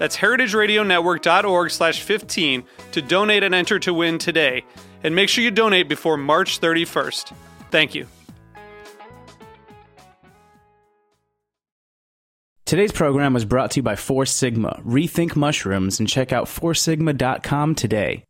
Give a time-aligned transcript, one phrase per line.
[0.00, 4.64] That's heritageradionetwork.org slash 15 to donate and enter to win today.
[5.04, 7.34] And make sure you donate before March 31st.
[7.70, 8.06] Thank you.
[12.64, 14.82] Today's program was brought to you by Four Sigmatic.
[14.84, 18.24] Rethink mushrooms and check out foursigmatic.com today.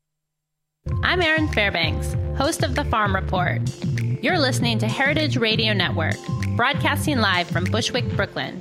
[1.04, 3.60] I'm Erin Fairbanks, host of The Farm Report.
[4.20, 6.16] You're listening to Heritage Radio Network,
[6.56, 8.60] broadcasting live from Bushwick, Brooklyn.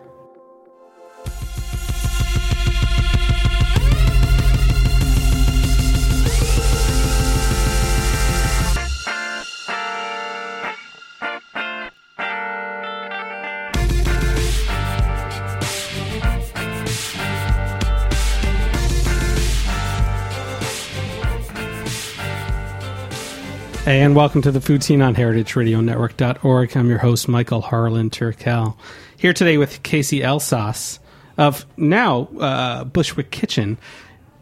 [23.91, 26.77] Hey, and welcome to the Food Seen on heritageradionetwork.org.
[26.77, 28.77] I'm your host, Michael Harlan Turkel.
[29.17, 30.99] Here today with Casey Elsass
[31.37, 33.77] of now uh, Bushwick Kitchen.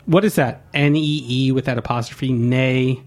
[0.05, 0.61] What is that?
[0.75, 2.31] N E E with that apostrophe?
[2.31, 3.01] Nay.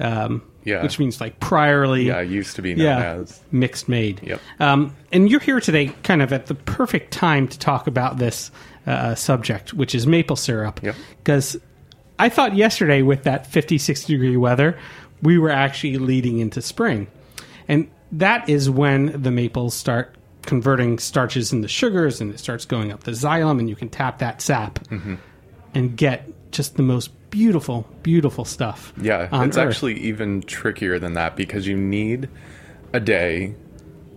[0.00, 0.82] Um, Yeah.
[0.82, 2.06] Which means like priorly.
[2.06, 3.42] Yeah, used to be known yeah, as.
[3.52, 4.22] mixed made.
[4.22, 4.40] Yep.
[4.60, 8.50] Um, and you're here today kind of at the perfect time to talk about this
[8.86, 10.82] uh, subject, which is maple syrup.
[10.82, 10.94] Yep.
[11.18, 11.58] Because
[12.18, 14.78] I thought yesterday with that 50, 60 degree weather,
[15.22, 17.06] we were actually leading into spring.
[17.68, 22.90] And that is when the maples start converting starches into sugars and it starts going
[22.90, 25.14] up the xylem and you can tap that sap Mm-hmm.
[25.74, 28.92] and get just the most beautiful, beautiful stuff.
[29.00, 29.68] Yeah, it's Earth.
[29.68, 32.28] actually even trickier than that because you need
[32.92, 33.54] a day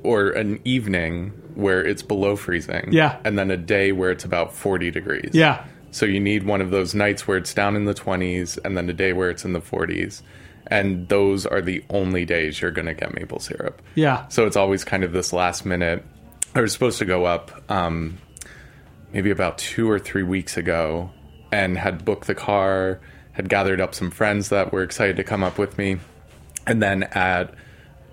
[0.03, 2.89] or an evening where it's below freezing.
[2.91, 3.17] Yeah.
[3.23, 5.29] And then a day where it's about 40 degrees.
[5.33, 5.63] Yeah.
[5.91, 8.89] So you need one of those nights where it's down in the 20s and then
[8.89, 10.21] a day where it's in the 40s.
[10.67, 13.81] And those are the only days you're going to get maple syrup.
[13.95, 14.27] Yeah.
[14.29, 16.03] So it's always kind of this last minute.
[16.55, 18.17] I was supposed to go up um,
[19.13, 21.11] maybe about two or three weeks ago
[21.51, 22.99] and had booked the car,
[23.33, 25.97] had gathered up some friends that were excited to come up with me.
[26.65, 27.53] And then at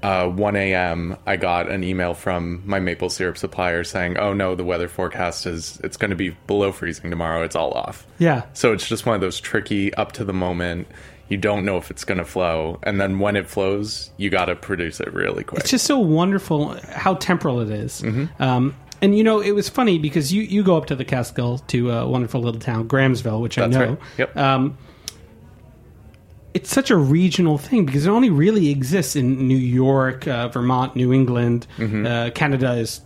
[0.02, 4.54] uh, 1 a.m., I got an email from my maple syrup supplier saying, "Oh no,
[4.54, 7.42] the weather forecast is it's going to be below freezing tomorrow.
[7.42, 8.42] It's all off." Yeah.
[8.52, 10.88] So it's just one of those tricky, up to the moment.
[11.32, 14.44] You don't know if it's going to flow, and then when it flows, you got
[14.44, 15.62] to produce it really quick.
[15.62, 18.03] It's just so wonderful how temporal it is.
[18.03, 18.43] Mm-hmm.
[18.43, 21.56] Um, and you know, it was funny because you, you go up to the Catskill
[21.69, 23.91] to a wonderful little town, Grahamsville, which That's I know.
[23.92, 23.98] right.
[24.19, 24.37] Yep.
[24.37, 24.76] Um,
[26.53, 30.94] it's such a regional thing because it only really exists in New York, uh, Vermont,
[30.94, 31.66] New England.
[31.81, 33.00] Uh, Canada is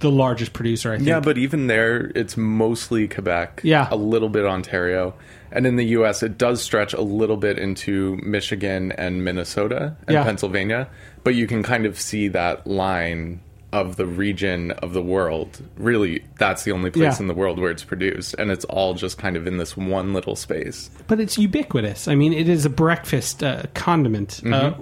[0.00, 1.08] the largest producer, I think.
[1.08, 1.08] Mm-hmm.
[1.08, 3.62] Yeah, but even there, it's mostly Quebec.
[3.64, 3.88] Yeah.
[3.90, 5.14] A little bit Ontario.
[5.52, 10.14] And in the U.S., it does stretch a little bit into Michigan and Minnesota and
[10.14, 10.24] Yeah.
[10.24, 10.88] Pennsylvania.
[11.24, 13.40] But you can kind of see that line
[13.72, 15.62] of the region of the world.
[15.78, 17.22] Really, that's the only place Yeah.
[17.22, 18.34] in the world where it's produced.
[18.38, 20.90] And it's all just kind of in this one little space.
[21.06, 22.06] but it's ubiquitous.
[22.08, 24.42] I mean, it is a breakfast uh, condiment.
[24.44, 24.72] Uh,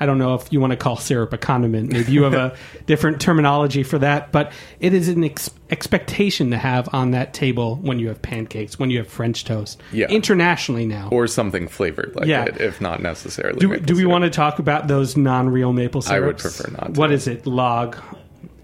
[0.00, 1.92] I don't know if you want to call syrup a condiment.
[1.92, 2.56] Maybe you have a
[2.86, 7.76] different terminology for that, but it is an ex- expectation to have on that table
[7.76, 9.80] when you have pancakes, when you have French toast.
[9.92, 10.08] Yeah.
[10.08, 11.08] Internationally now.
[11.10, 12.44] Or something flavored like Yeah.
[12.44, 13.58] it, if not necessarily.
[13.60, 16.22] do, do we want to talk about those non-real maple syrup?
[16.22, 17.00] I would prefer not to.
[17.00, 17.46] What is it?
[17.46, 17.96] Log,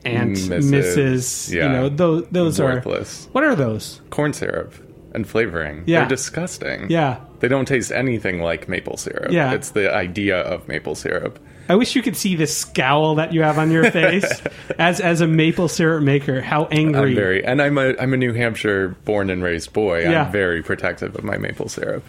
[0.04, 1.52] Aunt, Mrs., Mrs.
[1.52, 1.68] You yeah.
[1.68, 3.28] know, those, those are Worthless.
[3.32, 4.00] What are those?
[4.10, 4.74] Corn syrup
[5.14, 5.84] and flavoring.
[5.86, 6.00] Yeah.
[6.00, 6.90] They're disgusting.
[6.90, 7.20] Yeah.
[7.40, 9.32] They don't taste anything like maple syrup.
[9.32, 9.52] Yeah.
[9.52, 11.38] It's the idea of maple syrup.
[11.68, 14.42] I wish you could see the scowl that you have on your face
[14.78, 16.40] as as a maple syrup maker.
[16.40, 17.10] How angry!
[17.10, 20.02] I'm very and I'm a I'm a New Hampshire born and raised boy.
[20.02, 20.24] Yeah.
[20.24, 22.02] I'm very protective of my maple syrup.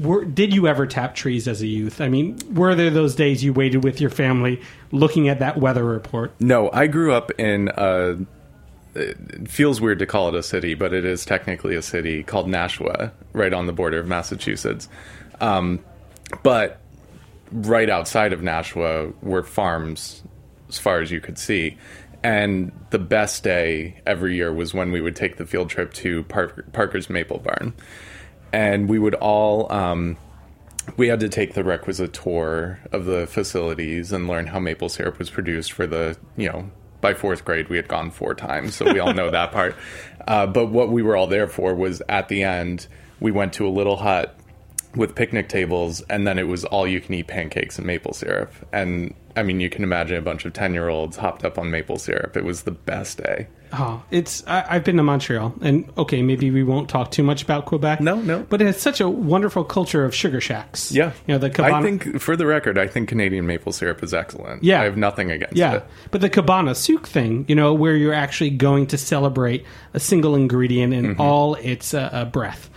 [0.00, 2.00] Were, did you ever tap trees as a youth?
[2.00, 5.84] I mean, were there those days you waited with your family looking at that weather
[5.84, 6.32] report?
[6.40, 8.16] No, I grew up in a
[8.94, 12.48] it feels weird to call it a city, but it is technically a city called
[12.48, 14.88] Nashua, right on the border of Massachusetts.
[15.40, 15.80] Um,
[16.42, 16.80] but
[17.50, 20.22] right outside of Nashua were farms
[20.68, 21.76] as far as you could see.
[22.22, 26.22] And the best day every year was when we would take the field trip to
[26.24, 27.74] Parker, Parker's Maple Barn.
[28.52, 30.16] And we would all, um,
[30.96, 35.18] we had to take the requisite tour of the facilities and learn how maple syrup
[35.18, 36.70] was produced for the, you know,
[37.02, 39.76] by fourth grade we had gone four times, so we all know that part.
[40.24, 42.86] Uh, but what we were all there for was at the end,
[43.18, 44.38] we went to a little hut
[44.94, 48.52] with picnic tables, and then it was all you can eat pancakes and maple syrup.
[48.72, 51.70] And I mean, you can imagine a bunch of 10 year olds hopped up on
[51.70, 52.36] maple syrup.
[52.36, 53.46] It was the best day.
[53.74, 57.42] Oh, it's I, I've been to Montreal, and okay, maybe we won't talk too much
[57.42, 58.02] about Quebec.
[58.02, 58.42] No, no.
[58.50, 60.92] but it has such a wonderful culture of sugar shacks.
[60.92, 61.12] Yeah.
[61.26, 61.76] you know the cabana.
[61.78, 64.62] I think, for the record, I think Canadian maple syrup is excellent.
[64.62, 64.82] Yeah.
[64.82, 65.86] I have nothing against Yeah, it.
[66.10, 69.64] but the cabane à sucre thing, you know, where you're actually going to celebrate
[69.94, 71.12] a single ingredient Mm-hmm.
[71.12, 72.68] in all its uh, uh, breath.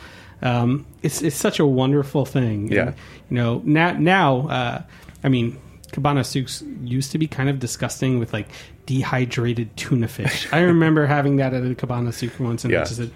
[0.42, 2.72] Um, it's it's such a wonderful thing.
[2.72, 2.88] Yeah.
[2.88, 2.96] And,
[3.30, 4.82] you know now now uh,
[5.24, 5.58] I mean
[5.92, 8.50] cabanes à sucre used to be kind of disgusting with like
[8.86, 10.48] dehydrated tuna fish.
[10.52, 12.84] I remember having that at a cabane à sucre once, and I Yeah.
[12.84, 13.12] just said,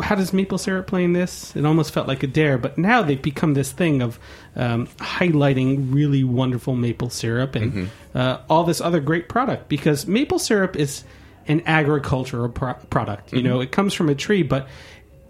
[0.00, 1.54] how does maple syrup play in this?
[1.56, 4.18] It almost felt like a dare, but now they've become this thing of
[4.56, 8.18] um, highlighting really wonderful maple syrup and Mm-hmm.
[8.18, 11.04] uh, all this other great product because maple syrup is
[11.48, 13.32] an agricultural pro- product.
[13.32, 13.48] You Mm-hmm.
[13.48, 14.68] know, it comes from a tree, but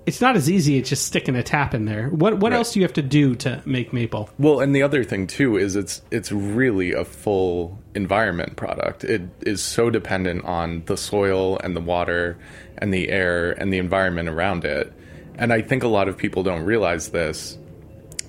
[0.07, 2.09] it's not as easy as just sticking a tap in there.
[2.09, 2.59] What what Right.
[2.59, 4.31] else do you have to do to make maple?
[4.39, 9.05] Well, and the other thing too is it's it's really a full environment product.
[9.05, 12.39] It is so dependent on the soil and the water
[12.79, 14.93] and the air and the environment around it.
[15.37, 17.57] And I think a lot of people don't realize this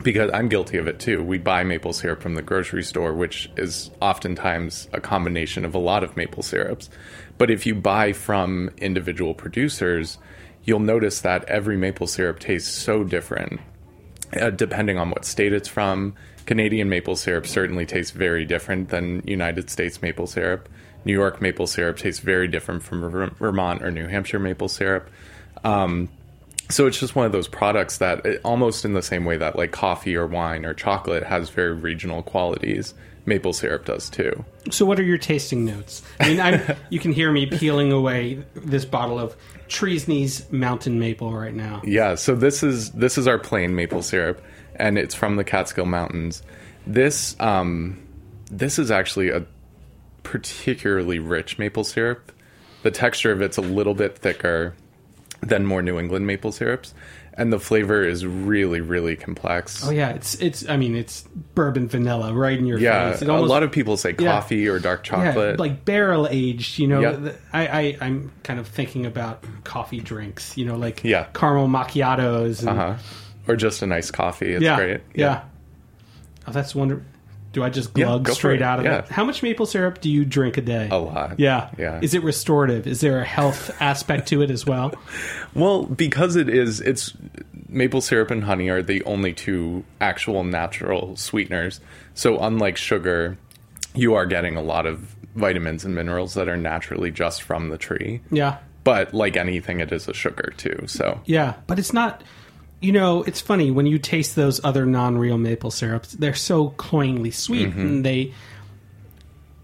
[0.03, 1.23] because I'm guilty of it too.
[1.23, 5.77] We buy maple syrup from the grocery store, which is oftentimes a combination of a
[5.79, 6.89] lot of maple syrups.
[7.37, 10.17] But if you buy from individual producers,
[10.63, 13.59] you'll notice that every maple syrup tastes so different
[14.39, 16.13] uh, depending on what state it's from.
[16.45, 20.67] Canadian maple syrup certainly tastes very different than United States maple syrup.
[21.05, 25.09] New York maple syrup tastes very different from Vermont or New Hampshire maple syrup.
[25.63, 26.09] Um,
[26.69, 29.55] so it's just one of those products that it, almost in the same way that
[29.55, 32.93] like coffee or wine or chocolate has very regional qualities,
[33.25, 34.43] maple syrup does too.
[34.69, 36.03] So, what are your tasting notes?
[36.19, 39.35] I mean, I'm, you can hear me peeling away this bottle of
[39.67, 41.81] Trees Knees Mountain Maple right now.
[41.83, 44.41] Yeah, so this is this is our plain maple syrup,
[44.75, 46.43] and it's from the Catskill Mountains.
[46.85, 48.01] This um,
[48.49, 49.45] this is actually a
[50.23, 52.31] particularly rich maple syrup.
[52.83, 54.75] The texture of it's a little bit thicker
[55.41, 56.93] than more New England maple syrups,
[57.41, 59.83] and the flavor is really really complex.
[59.85, 60.69] Oh yeah, it's it's.
[60.69, 61.23] I mean, it's
[61.55, 63.23] bourbon vanilla right in your yeah, face.
[63.23, 64.33] It a lot of people say Yeah.
[64.33, 65.59] coffee or dark yeah, chocolate.
[65.59, 66.77] like barrel aged.
[66.77, 67.31] You know, Yeah.
[67.51, 70.55] I, I I'm kind of thinking about coffee drinks.
[70.55, 71.25] You know, like Yeah.
[71.33, 72.59] caramel macchiatos.
[72.59, 72.97] And, uh-huh.
[73.47, 74.53] Or just a nice coffee.
[74.53, 75.01] It's yeah, great.
[75.15, 75.41] Yeah.
[76.47, 77.05] Oh, that's wonderful.
[77.53, 78.99] Do I just glug for straight out of Yeah.
[78.99, 79.09] it?
[79.09, 80.87] How much maple syrup do you drink a day?
[80.89, 81.37] A lot.
[81.39, 81.69] Yeah.
[81.77, 81.99] Yeah.
[82.01, 82.87] Is it restorative?
[82.87, 84.93] Is there a health aspect to it as well?
[85.53, 87.13] Well, because it is, it's
[87.67, 91.81] maple syrup and honey are the only two actual natural sweeteners.
[92.13, 93.37] So, unlike sugar,
[93.95, 97.77] you are getting a lot of vitamins and minerals that are naturally just from the
[97.77, 98.21] tree.
[98.31, 98.57] Yeah.
[98.83, 100.83] But like anything, it is a sugar too.
[100.87, 102.23] So, Yeah, but it's not.
[102.81, 106.13] You know, it's funny when you taste those other non-real maple syrups.
[106.13, 107.79] They're so cloyingly sweet, Mm-hmm.
[107.79, 108.33] and they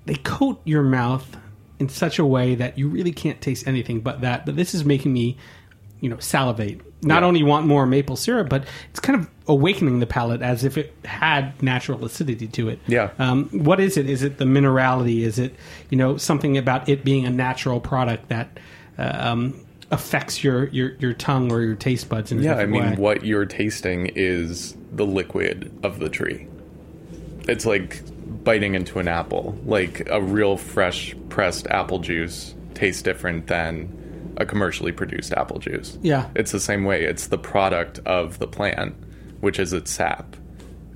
[0.06, 1.36] they coat your mouth
[1.80, 4.46] in such a way that you really can't taste anything but that.
[4.46, 5.38] But this is making me,
[6.00, 6.82] you know, salivate.
[7.04, 7.28] Not Yeah.
[7.28, 10.96] only want more maple syrup, but it's kind of awakening the palate as if it
[11.06, 12.80] had natural acidity to it.
[12.88, 13.10] Yeah.
[13.20, 14.10] Um, what is it?
[14.10, 15.22] Is it the minerality?
[15.22, 15.56] Is it
[15.90, 18.60] you know something about it being a natural product that
[18.98, 19.54] uh, um,
[19.92, 22.96] affects your, your your tongue or your taste buds in a yeah, I mean, way?
[22.96, 26.48] what you're tasting is the liquid of the tree.
[27.48, 28.02] It's like
[28.44, 29.58] biting into an apple.
[29.66, 35.98] Like a real fresh pressed apple juice tastes different than a commercially produced apple juice.
[36.02, 36.30] Yeah.
[36.36, 37.04] It's the same way.
[37.04, 38.96] It's the product of the plant,
[39.42, 40.36] which is its sap.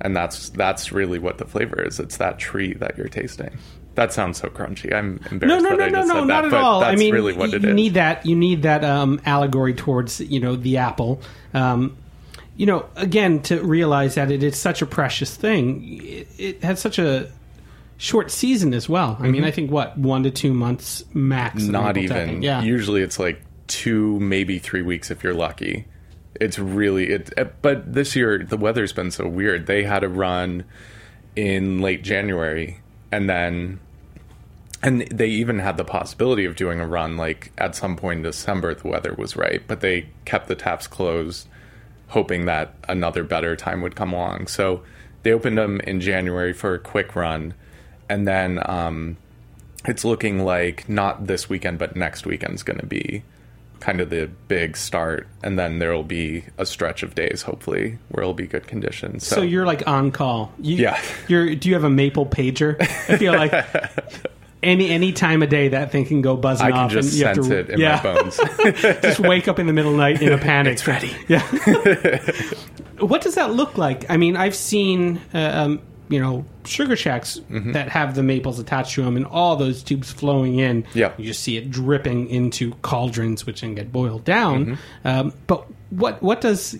[0.00, 2.00] And that's that's really what the flavor is.
[2.00, 3.56] It's that tree that you're tasting.
[3.94, 4.92] That sounds so crunchy.
[4.94, 6.80] I'm embarrassed No, no, that no, I no, no, not that, at all.
[6.80, 7.74] that's I mean, really what it you is.
[7.74, 8.24] need that.
[8.24, 11.20] You need that um, allegory towards you know the apple.
[11.54, 11.96] Um,
[12.56, 16.00] you know, again, to realize that it is such a precious thing.
[16.02, 17.30] It, it has such a
[17.96, 19.16] short season as well.
[19.20, 21.62] I mean, I think what one to two months max.
[21.62, 21.72] Mm-hmm.
[21.72, 22.42] not even.
[22.42, 22.62] Yeah.
[22.62, 25.86] usually it's like two maybe three weeks if you're lucky
[26.34, 30.08] it's really it eh, but this year the weather's been so weird they had a
[30.08, 30.64] run
[31.36, 32.81] in late january
[33.12, 33.78] and then
[34.82, 38.22] and they even had the possibility of doing a run like at some point in
[38.24, 41.46] December the weather was right, but they kept the taps closed
[42.08, 44.46] hoping that another better time would come along.
[44.46, 44.82] So
[45.22, 47.54] they opened them in January for a quick run
[48.08, 49.16] and then um,
[49.84, 53.22] it's looking like not this weekend but next weekend's going to be
[53.82, 58.22] kind of the big start and then there'll be a stretch of days hopefully where
[58.22, 59.26] it'll be good conditions.
[59.26, 60.52] So, you're like on call.
[60.60, 61.02] You, Yeah.
[61.26, 61.56] You're.
[61.56, 62.80] Do you have a maple pager?
[62.80, 63.52] I feel like
[64.62, 66.92] any any time of day that thing can go buzzing I can off.
[66.92, 67.96] just and you have sense to, it in yeah.
[67.96, 68.36] my bones.
[69.02, 70.74] just wake up in the middle of the night in a panic.
[70.74, 71.10] it's ready.
[71.26, 71.40] Yeah.
[73.00, 74.08] what does that look like?
[74.08, 75.82] I mean, I've seen, uh, um,
[76.12, 77.72] you know, sugar shacks Mm-hmm.
[77.72, 80.84] that have the maples attached to them and all those tubes flowing in.
[80.94, 81.12] Yeah.
[81.18, 84.66] You just see it dripping into cauldrons, which then get boiled down.
[84.66, 85.08] Mm-hmm.
[85.08, 86.78] Um, but what what does,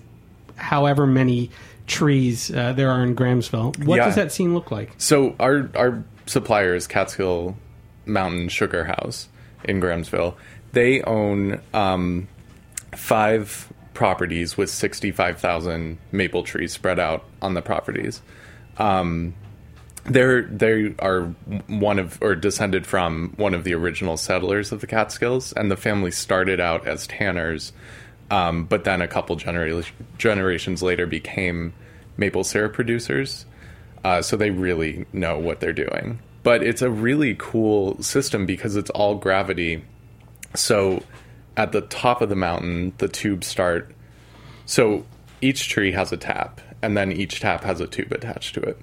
[0.57, 1.51] however many
[1.87, 4.05] trees uh, there are in Grahamsville, what Yeah.
[4.07, 4.95] does that scene look like?
[4.99, 7.57] So our our supplier is Catskill
[8.07, 9.29] Mountain Sugar House
[9.65, 10.35] in Grahamsville.
[10.73, 12.29] They own um,
[12.95, 18.23] five properties with sixty five thousand maple trees spread out on the properties.
[18.79, 19.35] Um,
[20.05, 21.27] they're they are
[21.69, 25.77] one of or descended from one of the original settlers of the Catskills, and the
[25.77, 27.73] family started out as tanners,
[28.31, 29.85] um, but then a couple genera-
[30.19, 31.73] generations later became
[32.17, 33.47] maple syrup producers.
[34.05, 36.19] Uh, so they really know what they're doing.
[36.43, 39.85] But it's a really cool system because it's all gravity.
[40.57, 41.05] So
[41.57, 43.95] at the top of the mountain, the tubes start.
[44.67, 45.05] So
[45.41, 48.79] each tree has a tap, and then each tap has a tube attached to it.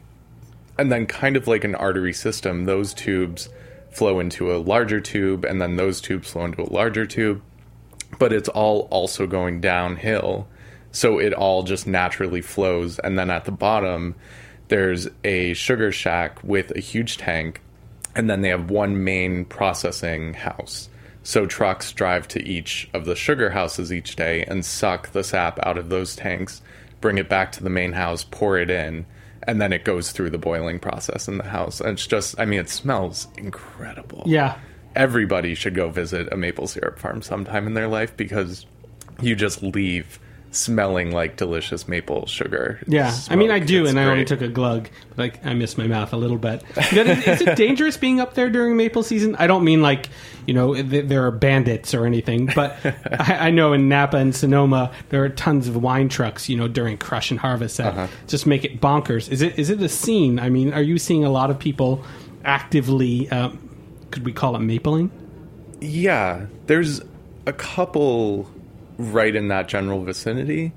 [0.77, 3.50] And then, kind of like an artery system, those tubes
[3.91, 7.41] flow into a larger tube, and then those tubes flow into a larger tube.
[8.18, 10.48] But it's all also going downhill.
[10.91, 12.98] So it all just naturally flows.
[13.00, 14.15] And then at the bottom,
[14.70, 17.62] there's a sugar shack with a huge tank,
[18.15, 20.89] and then they have one main processing house.
[21.24, 25.60] So trucks drive to each of the sugar houses each day and suck the sap
[25.63, 26.62] out of those tanks,
[27.01, 29.06] bring it back to the main house, pour it in,
[29.44, 31.79] and then it goes through the boiling process in the house.
[31.79, 34.58] And it's just, I mean, it smells incredible Yeah.
[34.96, 38.65] everybody should go visit a maple syrup farm sometime in their life because
[39.22, 40.20] you just leave
[40.51, 42.79] smelling like delicious maple sugar.
[42.88, 45.53] Yeah, I mean, I do, It's and I only took a glug, but like I
[45.53, 46.63] missed my mouth a little bit.
[46.75, 49.36] Is, is it dangerous being up there during maple season?
[49.38, 50.10] I don't mean like
[50.48, 52.77] you know th- there are bandits or anything, but
[53.12, 56.50] I, I know in Napa and Sonoma there are tons of wine trucks.
[56.50, 58.08] You know during crush and harvest that Uh-huh.
[58.27, 59.29] just make it bonkers.
[59.32, 60.39] Is it is it a scene?
[60.39, 62.03] I mean, are you seeing a lot of people
[62.44, 63.29] actively?
[63.29, 63.60] Um,
[64.12, 65.12] could we call it mapling?
[65.79, 67.01] Yeah, there's
[67.46, 68.50] a couple
[69.00, 70.72] right in that general vicinity,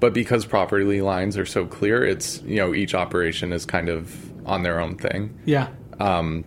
[0.00, 4.30] but because property lines are so clear, it's you know each operation is kind of
[4.46, 5.38] on their own thing.
[5.46, 5.68] Yeah,
[5.98, 6.44] Um,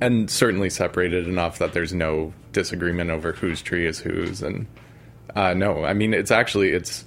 [0.00, 4.42] and certainly separated enough that there's no disagreement over whose tree is whose.
[4.42, 4.66] And
[5.36, 7.04] uh, no i mean it's actually it's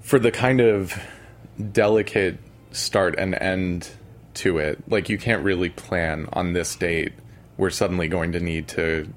[0.00, 0.94] for the kind of
[1.72, 2.38] delicate
[2.72, 3.90] start and end
[4.34, 7.12] to it like you can't really plan on this date.
[7.56, 9.12] We're suddenly going to need to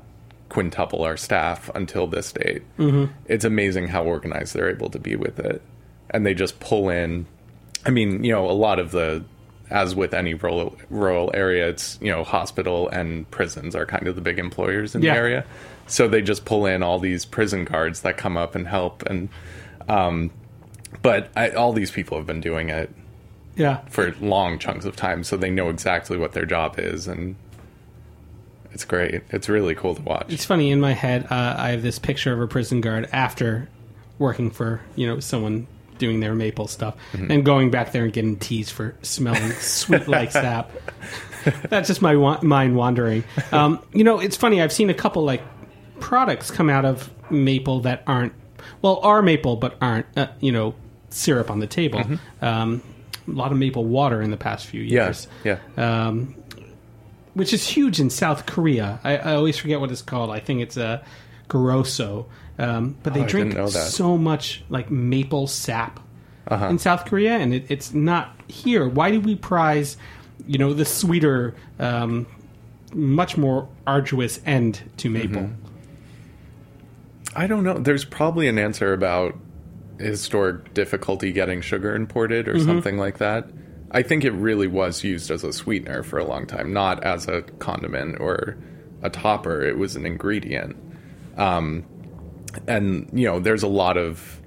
[0.53, 3.12] quintuple our staff until this date mm-hmm.
[3.25, 5.62] it's amazing how organized they're able to be with it
[6.12, 7.25] and they just pull in
[7.86, 9.24] I mean, you know, a lot of the,
[9.69, 14.15] as with any rural, rural area, it's, you know, hospital and prisons are kind of
[14.15, 15.13] the big employers in Yeah.
[15.13, 15.45] the area.
[15.88, 19.03] So they just pull in all these prison guards that come up and help.
[19.03, 19.29] And,
[19.89, 20.31] um,
[21.01, 22.89] but I, all these people have been doing it
[23.55, 23.81] yeah.
[23.89, 25.24] for long chunks of time.
[25.24, 27.07] So they know exactly what their job is.
[27.07, 27.36] And
[28.73, 29.21] it's great.
[29.29, 30.25] It's really cool to watch.
[30.31, 31.27] It's funny in my head.
[31.29, 33.69] Uh, I have this picture of a prison guard after
[34.19, 35.67] working for you know someone
[35.99, 40.31] doing their maple stuff and going back there and getting teased for smelling sweet like
[40.43, 40.71] sap.
[41.69, 43.23] That's just my wa- mind wandering.
[43.51, 44.61] Um, you know, it's funny.
[44.61, 45.41] I've seen a couple like
[45.99, 48.33] products come out of maple that aren't
[48.81, 50.73] well are maple but aren't uh, you know
[51.09, 52.01] syrup on the table.
[52.41, 52.81] Um,
[53.27, 55.59] a lot of maple water in the past few years yeah.
[55.77, 56.07] Yeah.
[56.07, 56.35] um,
[57.33, 58.99] which is huge in South Korea.
[59.03, 60.29] I, I always forget what it's called.
[60.29, 61.03] I think it's a
[61.49, 62.25] gorosoe.
[62.59, 63.87] Um, but they Oh, drink didn't know that.
[63.87, 65.99] so much like maple sap
[66.47, 66.67] Uh-huh.
[66.67, 68.87] in South Korea, and it, it's not here.
[68.87, 69.97] Why do we prize,
[70.45, 72.27] you know, the sweeter, um,
[72.93, 75.41] much more arduous end to maple?
[75.41, 75.53] Mm-hmm.
[77.35, 77.79] I don't know.
[77.79, 79.35] There's probably an answer about
[79.99, 83.47] historic difficulty getting sugar imported or something like that.
[83.93, 87.27] I think it really was used as a sweetener for a long time, not as
[87.27, 88.57] a condiment or
[89.03, 89.63] a topper.
[89.63, 90.75] It was an ingredient.
[91.38, 91.85] Um,
[92.67, 94.41] and, you know, there's a lot of,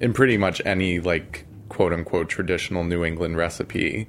[0.00, 4.08] in pretty much any, like, quote unquote traditional New England recipe,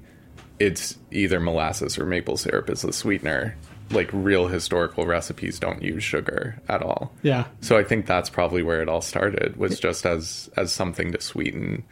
[0.60, 3.56] it's either molasses or maple syrup as a sweetener.
[3.94, 7.14] like real historical recipes don't use sugar at all.
[7.22, 7.46] Yeah.
[7.62, 11.22] So I think that's probably where it all started was just as as something to
[11.22, 11.84] sweeten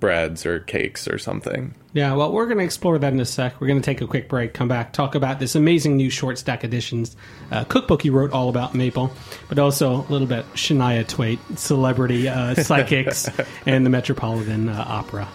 [0.00, 1.74] breads or cakes or something.
[1.92, 3.60] Yeah, well, we're going to explore that in a sec.
[3.60, 6.38] We're going to take a quick break, come back, talk about this amazing new short
[6.38, 7.16] stack editions
[7.50, 9.10] uh, cookbook he wrote all about maple,
[9.48, 13.28] but also a little bit Shania Twain, celebrity uh, psychics,
[13.66, 15.28] and the Metropolitan uh, Opera.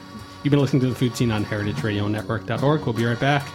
[0.44, 2.82] You've been listening to the Food Seen on heritageradionetwork.org.
[2.82, 3.48] We'll be right back.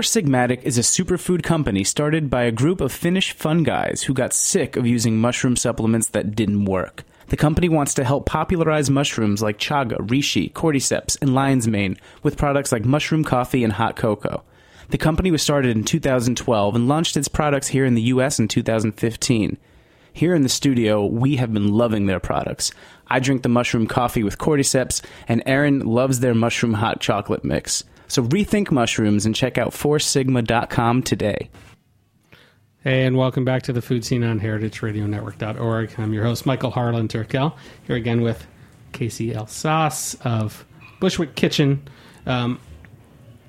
[0.00, 4.14] Four Sigmatic is a superfood company started by a group of Finnish fun guys who
[4.14, 7.04] got sick of using mushroom supplements that didn't work.
[7.28, 12.38] The company wants to help popularize mushrooms like chaga, reishi, cordyceps, and lion's mane with
[12.38, 14.42] products like mushroom coffee and hot cocoa.
[14.88, 18.48] The company was started in 2012 and launched its products here in the US in
[18.48, 19.58] 2015.
[20.14, 22.72] Here in the studio, we have been loving their products.
[23.08, 27.84] I drink the mushroom coffee with cordyceps, and Erin loves their mushroom hot chocolate mix.
[28.10, 31.48] So rethink mushrooms and check out foursigmatic.com today.
[32.82, 35.94] Hey, and welcome back to the Food Seen on heritageradionetwork.org.
[35.96, 37.54] I'm your host, Michael Harlan Turkel,
[37.86, 38.44] here again with
[38.90, 40.64] Casey Elsass of
[40.98, 41.88] Bushwick Kitchen.
[42.26, 42.58] Um,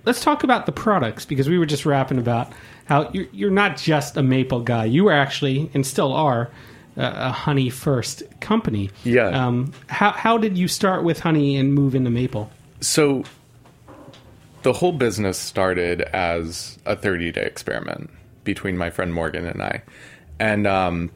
[0.06, 2.53] let's talk about the products because we were just rapping about
[2.86, 4.86] how you're, you're not just a maple guy.
[4.86, 6.51] You are actually, and still are,
[6.98, 8.91] uh, a honey first company.
[9.06, 9.30] Yeah.
[9.30, 12.51] Um, how, how did you start with honey and move into maple?
[12.80, 13.24] So
[14.63, 18.10] the whole business started as a 30 day experiment
[18.44, 19.84] between my friend Morgan and I.
[20.39, 21.12] And um,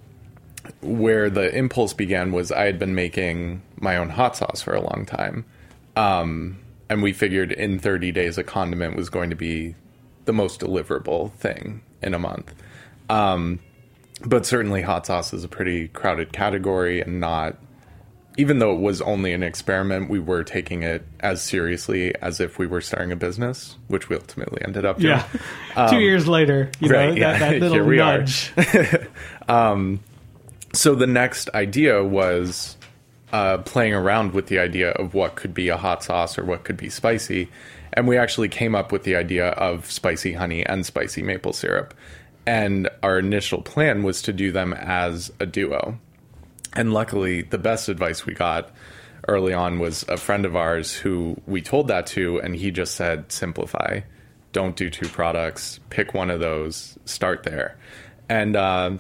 [0.82, 4.82] where the impulse began was I had been making my own hot sauce for a
[4.82, 5.46] long time.
[5.96, 6.60] Um,
[6.90, 9.75] and we figured in 30 days, a condiment was going to be
[10.25, 12.54] the most deliverable thing in a month.
[13.10, 13.60] Um,
[14.24, 17.58] but certainly, hot sauce is a pretty crowded category and not
[18.38, 22.60] even though it was only an experiment, we were taking it as seriously as if
[22.60, 25.22] we were starting a business, which we ultimately ended up doing.
[25.76, 25.88] Yeah.
[25.90, 27.38] Two years later, you know, yeah.
[27.38, 28.20] that, that little Here we are.
[28.20, 28.52] nudge.
[30.76, 32.76] So the next idea was
[33.32, 36.66] uh, playing around with the idea of what could be a hot sauce or what
[36.66, 37.48] could be spicy.
[37.94, 41.94] And we actually came up with the idea of spicy honey and spicy maple syrup.
[42.46, 45.98] And our initial plan was to do them as a duo.
[46.75, 48.72] And luckily, the best advice we got
[49.27, 52.96] early on was a friend of ours who we told that to, and he just
[52.96, 54.01] said, simplify.
[54.51, 55.79] Don't do two products.
[55.90, 56.98] Pick one of those.
[57.05, 57.77] Start there.
[58.29, 58.98] And uh,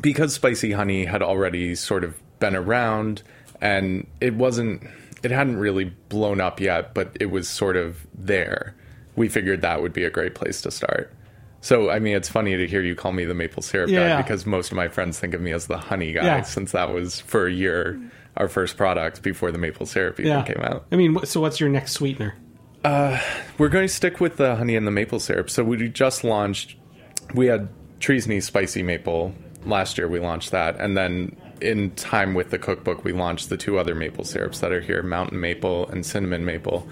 [0.00, 3.22] because spicy honey had already sort of been around,
[3.60, 4.82] and it wasn't,
[5.22, 8.74] it hadn't really blown up yet, but it was sort of there,
[9.16, 11.12] we figured that would be a great place to start.
[11.64, 14.10] So, I mean, it's funny to hear you call me the maple syrup Yeah.
[14.10, 16.42] guy because most of my friends think of me as the honey guy Yeah.
[16.42, 17.98] since that was for a year
[18.36, 20.42] our first product before the maple syrup even Yeah.
[20.42, 20.84] came out.
[20.92, 22.34] I mean, so what's your next sweetener?
[22.84, 23.18] Uh,
[23.56, 25.48] We're going to stick with the honey and the maple syrup.
[25.48, 26.76] So we just launched.
[27.32, 29.32] We had Trees Knees spicy maple
[29.64, 30.06] last year.
[30.06, 33.94] We launched that, and then in time with the cookbook, we launched the two other
[33.94, 36.86] maple syrups that are here: mountain maple and cinnamon maple.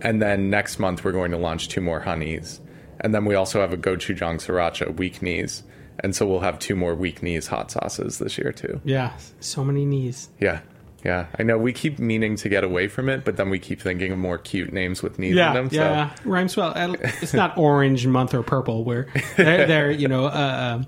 [0.00, 2.60] And then next month, we're going to launch two more honeys,
[3.04, 5.62] and then we also have a gochujang sriracha weak knees,
[6.00, 8.80] and so we'll have two more weak knees hot sauces this year too.
[8.84, 10.28] Yeah, so many knees.
[10.40, 10.60] Yeah.
[11.04, 13.78] Yeah, I know we keep meaning to get away from it, but then we keep
[13.82, 15.68] thinking of more cute names with knees Yeah, in them.
[15.70, 16.72] yeah, So rhymes well.
[17.20, 20.82] It's not orange month or purple where they're, they're you know, uh, uh,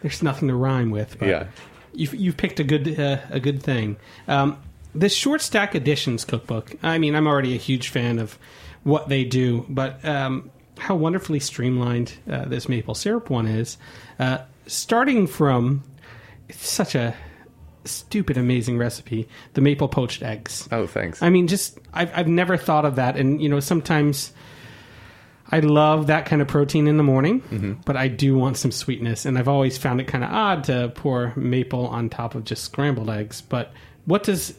[0.00, 1.18] there's nothing to rhyme with.
[1.18, 1.46] But Yeah.
[1.92, 3.96] you've you've picked a good uh, a good thing.
[4.28, 4.58] Um,
[4.94, 6.76] this short stack editions cookbook.
[6.84, 8.38] I mean, I'm already a huge fan of
[8.84, 13.78] what they do, but um, how wonderfully streamlined uh, this maple syrup one is.
[14.18, 15.82] Uh, starting from
[16.48, 17.14] it's such a
[17.84, 21.22] stupid amazing recipe the maple poached eggs Oh, thanks.
[21.22, 24.32] I mean, just I've I've never thought of that, and you know, sometimes
[25.50, 27.72] I love that kind of protein in the morning, Mm-hmm.
[27.86, 30.92] but I do want some sweetness, and I've always found it kind of odd to
[30.94, 33.40] pour maple on top of just scrambled eggs.
[33.40, 33.72] But
[34.04, 34.54] what does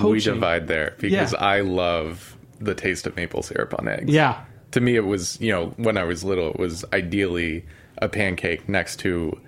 [0.00, 1.38] we divide there because Yeah.
[1.40, 4.12] I love the taste of maple syrup on eggs.
[4.12, 4.40] Yeah,
[4.72, 7.64] To me, it was, you know, when I was little, it was ideally
[7.98, 9.38] a pancake next to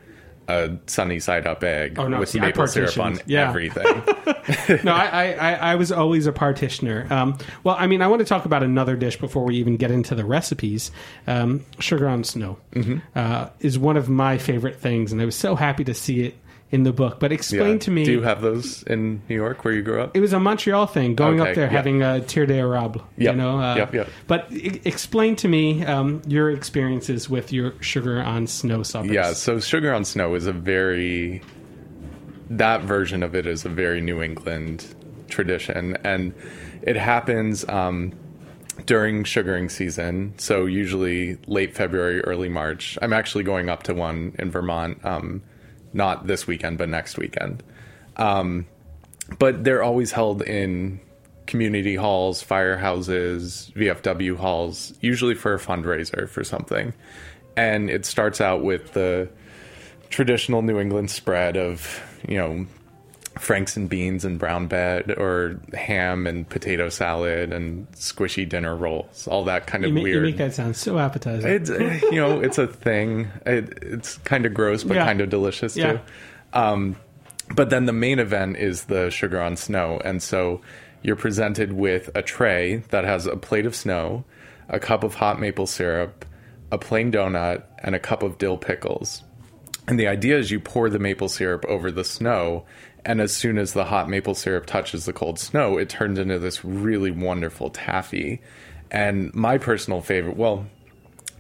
[0.47, 3.19] a sunny side up egg Oh, no, with see, maple syrup on.
[3.27, 3.49] Yeah.
[3.49, 3.85] everything.
[4.85, 7.07] no, I, I, I, was always a partitioner.
[7.11, 9.91] Um, well, I mean, I want to talk about another dish before we even get
[9.91, 10.91] into the recipes.
[11.27, 12.99] Um, sugar on snow Mm-hmm.
[13.15, 16.35] uh, is one of my favorite things, and I was so happy to see it
[16.75, 17.21] in the book.
[17.21, 17.79] But explain Yeah.
[17.87, 18.05] to me.
[18.05, 20.17] Do you have those in New York where you grew up?
[20.17, 21.71] it was a Montreal thing, going Okay, up there yeah.
[21.71, 23.03] having a tire d'érable.
[23.17, 24.09] You know, uh, yep, yep.
[24.27, 29.11] But e- explain to me um, your experiences with your sugar on snow suppers.
[29.13, 31.43] Yeah, so sugar on snow is a very
[32.51, 34.87] that version of it is a very New England
[35.29, 36.35] tradition, and
[36.83, 38.13] it happens um,
[38.87, 40.35] during sugaring season.
[40.37, 42.99] So usually late February, early March.
[43.01, 45.43] I'm actually going up to one in Vermont, um,
[45.95, 47.63] not this weekend, but next weekend.
[48.17, 48.67] Um,
[49.39, 51.01] but they're always held in
[51.47, 56.93] community halls, firehouses, VFW halls, usually for a fundraiser for something.
[57.57, 59.29] And it starts out with the
[60.11, 62.67] traditional New England spread of, you know,
[63.39, 69.27] franks and beans and brown bread or ham and potato salad and squishy dinner rolls,
[69.27, 71.51] all that kind of You, ma- you make that sound so appetizing.
[71.51, 73.29] It's uh, you know it's a thing.
[73.45, 75.05] It, it's kind of gross, but Yeah.
[75.05, 75.93] kind of delicious Yeah.
[75.95, 76.01] too.
[76.53, 76.97] Um,
[77.55, 80.61] but then the main event is the sugar on snow, and so
[81.03, 84.25] you're presented with a tray that has a plate of snow,
[84.69, 86.25] a cup of hot maple syrup,
[86.73, 89.23] a plain donut, and a cup of dill pickles.
[89.87, 92.65] And the idea is you pour the maple syrup over the snow,
[93.05, 96.39] and as soon as the hot maple syrup touches the cold snow, it turns into
[96.39, 98.41] this really wonderful taffy.
[98.91, 100.67] And my personal favorite, well,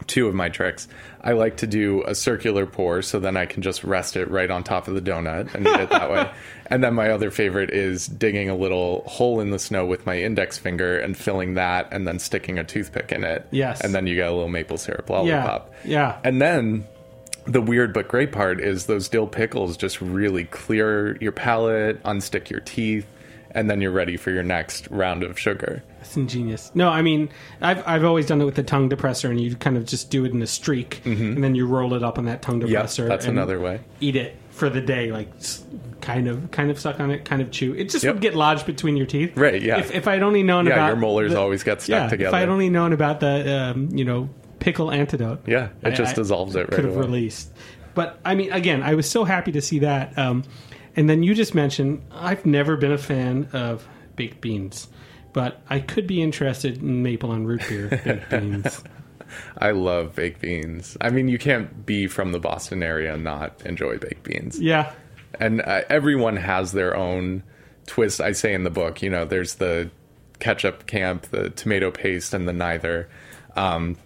[0.06, 0.88] two of my tricks.
[1.22, 4.50] I like to do a circular pour so then I can just rest it right
[4.50, 6.30] on top of the donut and eat it that way.
[6.66, 10.18] And then my other favorite is digging a little hole in the snow with my
[10.18, 13.46] index finger and filling that and then sticking a toothpick in it.
[13.50, 13.82] Yes.
[13.82, 15.74] And then you get a little maple syrup yeah, lollipop.
[15.84, 16.18] yeah.
[16.24, 16.86] And then
[17.46, 22.48] the weird but great part is those dill pickles just really clear your palate, unstick
[22.50, 23.06] your teeth,
[23.50, 25.82] and then you're ready for your next round of sugar.
[26.00, 26.70] It's ingenious.
[26.74, 27.28] No, I mean,
[27.60, 30.24] I've I've always done it with the tongue depressor, and you kind of just do
[30.24, 32.70] it in a streak, and then you roll it up on that tongue Mm-hmm.
[32.72, 33.08] Yep, depressor.
[33.08, 33.80] that's and another way.
[34.00, 35.28] Eat it for the day, like
[36.00, 37.74] kind of kind of suck on it, kind of chew.
[37.74, 38.14] It just Yep.
[38.16, 39.36] would get lodged between your teeth.
[39.36, 39.78] Right, yeah.
[39.78, 42.36] If, if I'd only known Yeah, about your molars the- always get stuck yeah, together.
[42.36, 44.28] If I'd only known about the um, you know
[44.64, 45.46] pickle antidote.
[45.46, 47.06] Yeah, it just dissolves it right Could have away.
[47.06, 47.52] released.
[47.94, 50.16] But I mean, again, I was so happy to see that.
[50.18, 50.42] Um,
[50.96, 54.88] and then you just mentioned I've never been a fan of baked beans,
[55.32, 58.82] but I could be interested in maple on root beer baked beans.
[59.58, 60.96] I love baked beans.
[61.00, 64.58] I mean, you can't be from the Boston area and not enjoy baked beans.
[64.60, 64.92] Yeah,
[65.40, 67.42] And uh, everyone has their own
[67.86, 68.20] twist.
[68.20, 69.90] I say in the book, you know, there's the
[70.38, 73.08] ketchup camp, the tomato paste, and the neither.
[73.56, 73.96] Um,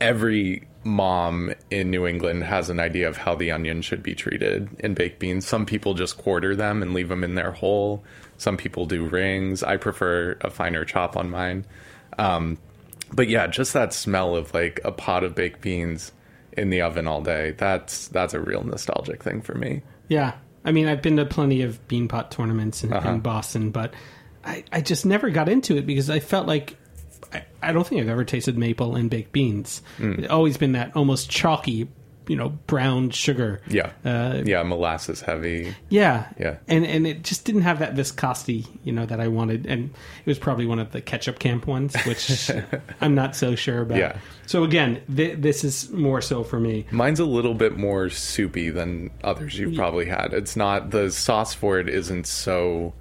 [0.00, 4.68] every mom in New England has an idea of how the onion should be treated
[4.80, 5.46] in baked beans.
[5.46, 8.04] Some people just quarter them and leave them in their whole.
[8.38, 9.62] Some people do rings.
[9.62, 11.66] I prefer a finer chop on mine.
[12.18, 12.58] Um,
[13.12, 16.12] but yeah, just that smell of like a pot of baked beans
[16.56, 17.52] in the oven all day.
[17.52, 19.82] That's that's a real nostalgic thing for me.
[20.08, 20.34] yeah.
[20.64, 23.08] I mean, I've been to plenty of bean pot tournaments in, Uh-huh.
[23.10, 23.94] in Boston, but
[24.44, 26.76] I, I just never got into it because I felt like
[27.32, 29.82] I, I don't think I've ever tasted maple in baked beans.
[29.98, 30.18] Mm.
[30.20, 31.88] It's always been that almost chalky,
[32.26, 33.60] you know, brown sugar.
[33.68, 33.90] Yeah.
[34.04, 35.74] Uh, yeah, molasses heavy.
[35.88, 36.56] Yeah, Yeah.
[36.68, 40.26] and and it just didn't have that viscosity, you know, that I wanted, and it
[40.26, 42.50] was probably one of the ketchup camp ones, which
[43.00, 43.98] I'm not so sure about.
[43.98, 44.18] Yeah.
[44.46, 46.86] So again, th- this is more so for me.
[46.90, 50.32] Mine's a little bit more soupy than others you've probably had.
[50.34, 52.92] It's not the sauce for it isn't so.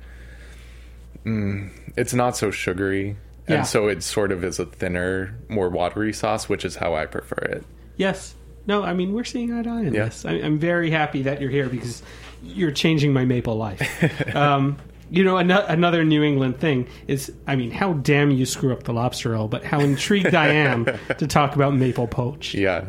[1.26, 3.58] Mm, it's not so sugary, Yeah.
[3.60, 7.06] and so it sort of is a thinner, more watery sauce, which is how I
[7.06, 7.64] prefer it.
[7.96, 8.36] Yes.
[8.66, 10.06] No, I mean we're seeing eye to eye on Yeah.
[10.06, 10.26] this.
[10.26, 12.02] I, I'm very happy that you're here because
[12.44, 13.82] you're changing my maple life.
[14.36, 14.78] um,
[15.10, 18.84] you know, an- another New England thing is, I mean, how damn you screw up
[18.84, 20.86] the lobster roll, but how intrigued I am
[21.18, 22.54] to talk about maple poach.
[22.54, 22.86] Yeah,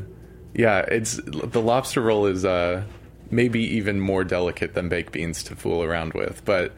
[0.52, 0.80] yeah.
[0.80, 2.82] It's the lobster roll is uh,
[3.30, 6.72] maybe even more delicate than baked beans to fool around with, but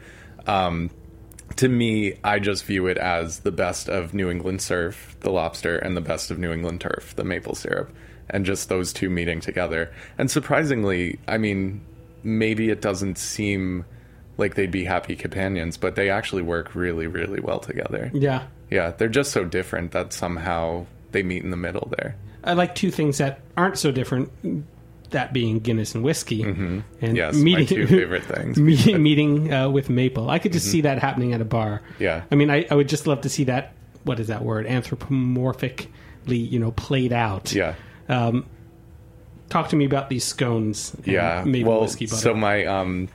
[0.47, 0.91] um,
[1.57, 5.77] to me, I just view it as the best of New England surf, the lobster,
[5.77, 7.91] and the best of New England turf, the maple syrup,
[8.29, 9.93] and just those two meeting together.
[10.19, 11.81] And surprisingly, I mean,
[12.23, 13.85] maybe it doesn't seem
[14.37, 18.11] like they'd be happy companions, but they actually work really, really well together.
[18.15, 18.47] Yeah.
[18.71, 22.17] Yeah, they're just so different that somehow they meet in the middle there.
[22.43, 24.31] I like two things that aren't so different.
[25.11, 27.17] That being Guinness and whiskey, and Mm-hmm.
[27.17, 28.59] Yes, my two favorite things.
[28.59, 30.31] meeting meeting uh, with maple.
[30.31, 31.83] I could just see that happening at a bar.
[31.95, 32.03] Mm-hmm.
[32.03, 32.23] Yeah.
[32.31, 33.73] I mean, I, I would just love to see that.
[34.05, 34.67] What is that word?
[34.67, 35.89] Anthropomorphically,
[36.51, 37.53] you know, played out.
[37.53, 37.75] Yeah.
[38.09, 38.47] Um,
[39.49, 40.95] talk to me about these scones.
[40.95, 41.45] and Yeah.
[41.45, 42.17] maple well, whiskey butter.
[42.21, 43.09] so my um,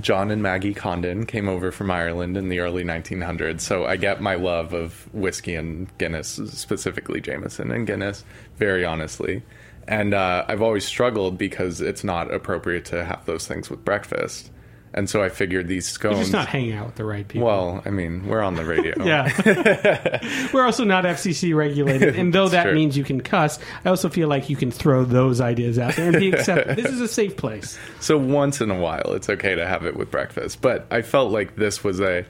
[0.00, 3.60] John and Maggie Condon came over from Ireland in the early 1900s.
[3.60, 8.24] So I get my love of whiskey and Guinness, specifically Jameson and Guinness,
[8.56, 9.42] very honestly.
[9.88, 14.50] And uh, I've always struggled because it's not appropriate to have those things with breakfast.
[14.92, 16.14] And so I figured these scones.
[16.14, 17.46] You're just not hanging out with the right people.
[17.46, 18.94] well, I mean, we're on the radio.
[19.04, 20.48] Yeah.
[20.52, 22.16] We're also not FCC regulated.
[22.16, 22.74] And though that true.
[22.74, 26.08] means you can cuss, I also feel like you can throw those ideas out there
[26.08, 26.76] and be accepted.
[26.82, 27.78] this is a safe place.
[28.00, 30.60] So once in a while, it's okay to have it with breakfast.
[30.60, 32.24] But I felt like this was a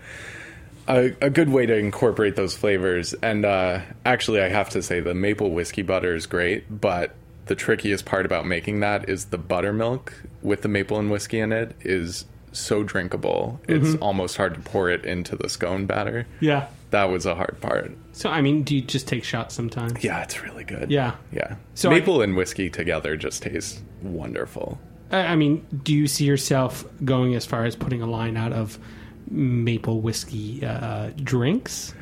[0.89, 3.15] a, a good way to incorporate those flavors.
[3.15, 6.65] And uh, actually, I have to say the maple whiskey butter is great.
[6.81, 7.15] But
[7.51, 11.51] the trickiest part about making that is the buttermilk with the maple and whiskey in
[11.53, 13.61] it is so drinkable.
[13.67, 16.29] It's almost hard to pour it into the scone batter.
[16.39, 16.69] Yeah.
[16.91, 17.91] That was a hard part.
[18.13, 20.05] So, I mean, do you just take shots sometimes?
[20.05, 20.93] Yeah, it's really good.
[20.93, 21.17] Yeah.
[21.33, 21.57] Yeah.
[21.75, 24.79] So I- maple and whiskey together just tastes wonderful.
[25.11, 28.53] I I mean, do you see yourself going as far as putting a line out
[28.53, 28.79] of
[29.29, 31.95] maple whiskey uh, drinks?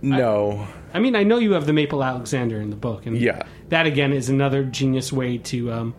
[0.00, 0.66] No.
[0.94, 3.42] I mean, I know you have the maple Alexander in the book, and Yeah.
[3.68, 5.72] That again is another genius way to.
[5.72, 5.94] Um,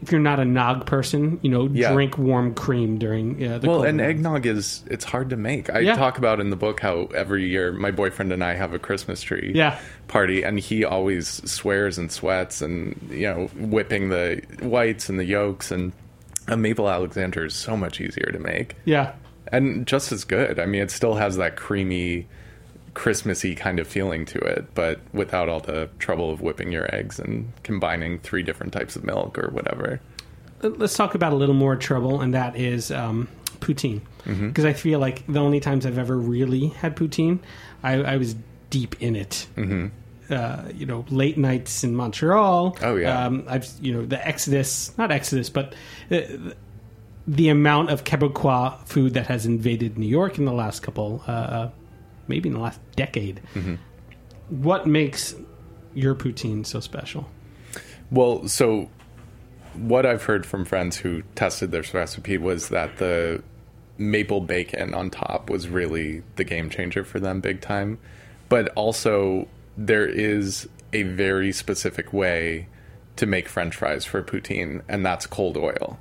[0.00, 1.92] if you're not a nog person, you know, Yeah.
[1.92, 5.70] drink warm cream during uh, the Well, and eggnog is it's hard to make.
[5.74, 5.96] I Yeah.
[5.96, 9.20] talk about in the book how every year my boyfriend and I have a Christmas
[9.22, 9.76] tree Yeah.
[10.06, 15.24] party and he always swears and sweats and you know whipping the whites and the
[15.24, 15.90] yolks and
[16.46, 19.10] a maple alexander is so much easier to make Yeah,
[19.50, 20.60] and just as good.
[20.60, 22.28] I mean, it still has that creamy
[22.98, 27.20] Christmassy kind of feeling to it, but without all the trouble of whipping your eggs
[27.20, 30.00] and combining three different types of milk or whatever.
[30.62, 33.28] let's talk about a little more trouble, and that is um,
[33.60, 34.00] poutine.
[34.24, 34.48] Mm-hmm.
[34.48, 37.38] Because I feel like the only times I've ever really had poutine,
[37.84, 38.34] I, I was
[38.68, 39.46] deep in it.
[39.56, 39.86] Mm-hmm.
[40.28, 42.76] Uh, you know, late nights in Montreal.
[42.82, 43.26] Oh, yeah.
[43.26, 45.76] Um, I've you know the Exodus, not Exodus, but
[46.08, 46.56] the,
[47.28, 51.30] the amount of Quebecois food that has invaded New York in the last couple, uh,
[51.30, 51.70] uh,
[52.28, 53.40] maybe in the last decade.
[53.54, 53.74] Mm-hmm.
[54.48, 55.34] What makes
[55.94, 57.28] your poutine so special?
[58.10, 58.88] Well, so
[59.74, 63.42] what I've heard from friends who tested this recipe was that the
[63.98, 67.98] maple bacon on top was really the game changer for them big time.
[68.48, 72.68] But also, there is a very specific way
[73.16, 75.98] to make french fries for poutine, and that's cold oil.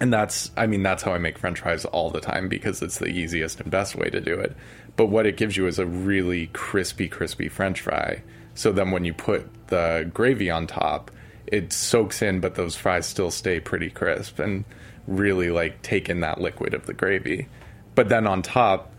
[0.00, 2.98] And that's, I mean, that's how I make french fries all the time because it's
[2.98, 4.56] the easiest and best way to do it.
[4.96, 8.22] But what it gives you is a really crispy, crispy french fry.
[8.54, 11.10] So then when you put the gravy on top,
[11.46, 14.64] it soaks in, but those fries still stay pretty crisp and
[15.06, 17.48] really like take in that liquid of the gravy.
[17.94, 18.92] But then on top,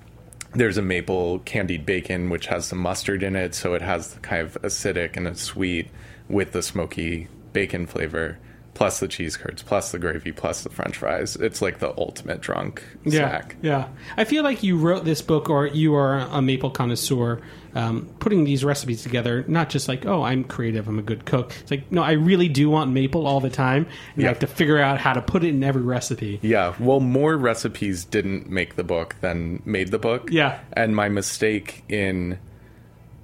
[0.53, 4.19] there's a maple candied bacon which has some mustard in it so it has the
[4.19, 5.89] kind of acidic and a sweet
[6.27, 8.39] with the smoky bacon flavor
[8.79, 12.39] plus the cheese curds plus the gravy plus the french fries it's like the ultimate
[12.39, 16.69] drunk snack Yeah, I feel like you wrote this book, or you are a maple
[16.71, 17.41] connoisseur,
[17.75, 19.43] um, putting these recipes together.
[19.49, 21.53] Not just like, oh, I'm creative, I'm a good cook.
[21.59, 24.27] It's like, no, I really do want maple all the time, and Yeah.
[24.27, 26.39] I have to figure out how to put it in every recipe.
[26.41, 30.59] yeah well more recipes didn't make the book than made the book Yeah.
[30.71, 32.39] and my mistake in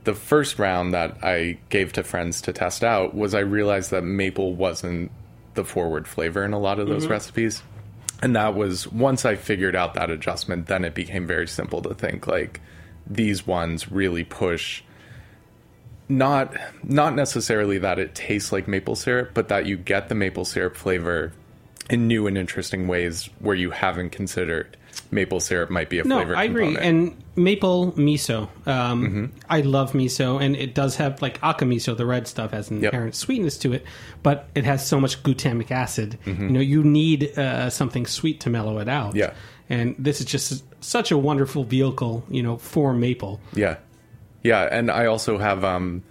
[0.03, 4.03] the first round that i gave to friends to test out was i realized that
[4.03, 5.09] maple wasn't
[5.55, 7.13] the forward flavor in a lot of those mm-hmm.
[7.13, 7.63] recipes.
[8.21, 11.93] And that was once i figured out that adjustment then it became very simple to
[11.93, 12.61] think like
[13.05, 14.81] these ones really push
[16.07, 20.45] not not necessarily that it tastes like maple syrup but that you get the maple
[20.45, 21.33] syrup flavor
[21.89, 24.77] in new and interesting ways where you haven't considered
[25.11, 26.73] maple syrup might be a No, flavor I agree.
[26.75, 26.85] component.
[26.85, 29.25] And maple miso, um, Mm-hmm.
[29.49, 32.81] I love miso, and it does have like aka miso, the red stuff, has an
[32.81, 32.93] Yep.
[32.93, 33.83] inherent sweetness to it,
[34.23, 36.17] but it has so much glutamic acid.
[36.25, 36.43] Mm-hmm.
[36.43, 39.15] You know, you need uh, something sweet to mellow it out.
[39.15, 39.33] Yeah.
[39.69, 43.39] and this is just such a wonderful vehicle, you know, for maple.
[43.53, 43.77] Yeah.
[44.43, 46.03] Yeah, and I also have um,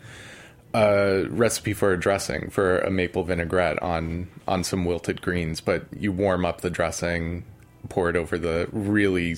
[0.75, 5.85] a recipe for a dressing for a maple vinaigrette on on some wilted greens, but
[5.97, 7.45] you warm up the dressing,
[7.89, 9.37] pour it over the really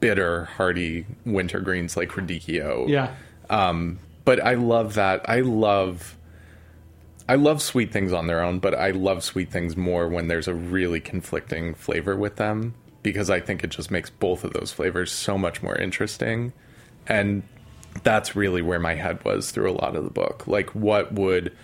[0.00, 2.88] bitter, hearty winter greens like radicchio.
[2.88, 3.14] Yeah,
[3.50, 5.28] Um, but I love that.
[5.28, 6.16] I love
[7.30, 10.48] I love sweet things on their own, but I love sweet things more when there's
[10.48, 14.72] a really conflicting flavor with them because I think it just makes both of those
[14.72, 16.54] flavors so much more interesting.
[17.06, 17.42] And
[18.02, 20.46] that's really where my head was through a lot of the book.
[20.46, 21.54] Like what would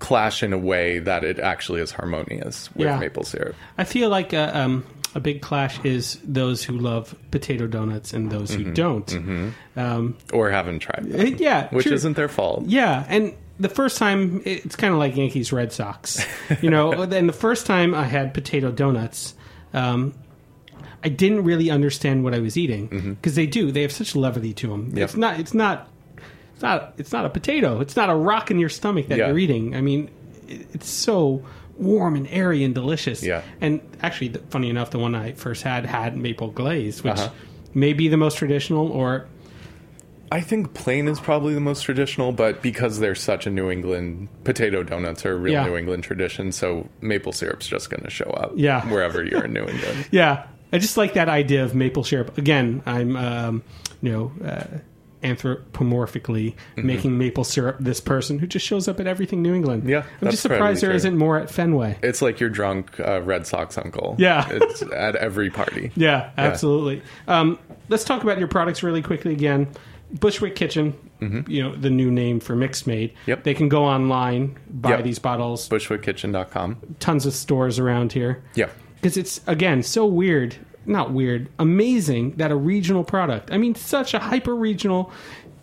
[0.00, 2.98] clash in a way that it actually is harmonious with Yeah.
[2.98, 3.54] maple syrup.
[3.78, 8.30] I feel like a, um, a big clash is those who love potato donuts and
[8.30, 8.64] those Mm-hmm.
[8.64, 9.54] who don't.
[9.76, 11.36] Um, Or haven't tried them.
[11.38, 11.94] yeah, Which true.
[11.94, 12.64] isn't their fault.
[12.66, 16.24] Yeah, and the first time it's kind of like Yankees Red Sox,
[16.62, 16.92] you know.
[16.92, 19.34] and the first time I had potato donuts,
[19.72, 20.14] um,
[21.04, 23.70] I didn't really understand what I was eating because they do.
[23.70, 24.86] They have such levity to them.
[24.88, 24.98] Mm-hmm.
[24.98, 25.04] Yep.
[25.04, 25.40] It's not.
[25.40, 25.88] It's not
[26.54, 27.80] it's not it's not a potato.
[27.80, 29.28] It's not a rock in your stomach that Yeah.
[29.28, 29.76] you're eating.
[29.76, 30.08] I mean,
[30.48, 31.44] it, it's so
[31.78, 33.22] warm and airy and delicious.
[33.22, 33.42] Yeah.
[33.60, 37.30] And actually, funny enough, the one I first had had maple glaze, which Uh-huh.
[37.74, 39.26] may be the most traditional, or
[40.32, 44.28] I think plain is probably the most traditional, but because they're such a New England
[44.42, 45.66] potato donuts are a real Yeah.
[45.66, 48.82] New England tradition, so maple syrup's just going to show up Yeah.
[48.92, 50.06] wherever you're in New England.
[50.10, 52.36] yeah, I just like that idea of maple syrup.
[52.38, 53.62] Again, I'm um,
[54.02, 54.32] you know.
[54.44, 54.64] Uh,
[55.24, 56.86] anthropomorphically Mm-hmm.
[56.86, 59.88] making maple syrup this person who just shows up at everything New England.
[59.88, 61.98] Yeah, I'm just surprised there not more at Fenway.
[62.02, 64.14] It's like your drunk uh, Red Sox uncle.
[64.18, 64.46] Yeah.
[64.50, 65.90] It's at every party.
[65.96, 67.02] Yeah, absolutely.
[67.26, 67.58] Um,
[67.88, 69.68] let's talk about your products really quickly again.
[70.12, 70.94] Bushwick Kitchen,
[71.48, 73.10] you know, the new name for Mixed Made.
[73.14, 73.30] Mm-hmm.
[73.30, 73.42] Yep.
[73.44, 75.04] They can go online, buy Yep.
[75.04, 76.96] these bottles, Bushwickkitchen.com.
[77.00, 78.42] tons of stores around here.
[78.54, 78.68] Yeah.
[78.96, 80.56] Because it's, again, so weird.
[80.86, 85.10] Not weird, amazing that a regional product, I mean, such a hyper regional,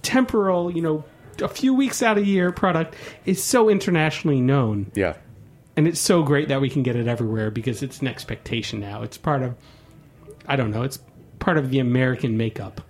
[0.01, 1.03] temporal, you know,
[1.41, 4.91] a few weeks out of year product is so internationally known.
[4.95, 5.15] Yeah.
[5.77, 9.03] And it's so great that we can get it everywhere because it's an expectation now.
[9.03, 9.55] It's part of,
[10.47, 10.99] I don't know, it's
[11.39, 12.81] part of the American makeup.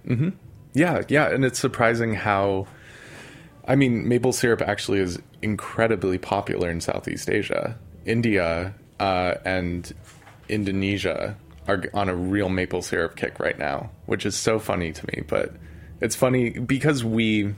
[0.74, 2.68] Yeah, yeah, and it's surprising how
[3.66, 7.78] I mean, maple syrup actually is incredibly popular in Southeast Asia.
[8.06, 9.94] India uh, and
[10.50, 15.06] Indonesia are on a real maple syrup kick right now, which is so funny to
[15.08, 15.24] me.
[15.28, 15.54] But
[16.00, 17.54] it's funny because we,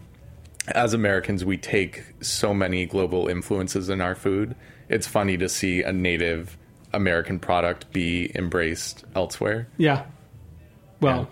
[0.67, 4.55] as Americans, we take so many global influences in our food.
[4.89, 6.57] It's funny to see a native
[6.91, 9.67] American product be embraced elsewhere.
[9.77, 10.05] Yeah.
[11.01, 11.27] Well,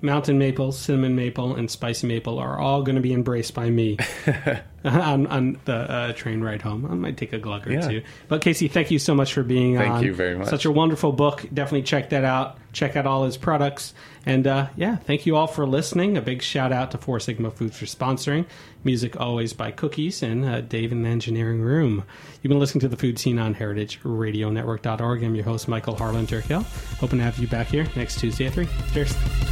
[0.00, 3.98] mountain maple, cinnamon maple, and spicy maple are all going to be embraced by me
[4.90, 6.86] on, on the uh, train ride home.
[6.90, 7.80] I might take a glug or Yeah.
[7.88, 8.02] two.
[8.28, 10.02] But Casey, thank you so much for being Thank on.
[10.02, 10.48] you very much.
[10.48, 11.44] Such a wonderful book.
[11.52, 12.58] Definitely check that out.
[12.72, 13.92] Check out all his products.
[14.24, 16.16] And uh, yeah, thank you all for listening.
[16.16, 18.46] A big shout out to Four Sigma Foods for sponsoring.
[18.82, 22.04] Music always by Cookies and uh, Dave in the Engineering Room.
[22.42, 25.22] You've been listening to the Food Seen on HeritageRadioNetwork.org.
[25.22, 26.62] I'm your host, Michael Harlan Turkel.
[26.98, 28.66] Hoping to have you back here next Tuesday at 3.
[28.92, 29.51] Cheers.